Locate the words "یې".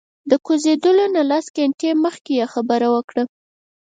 2.39-2.45